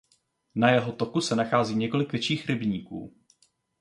[0.55, 3.15] Na jeho toku se nachází několik větších rybníků.